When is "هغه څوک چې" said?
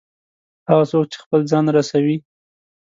0.69-1.17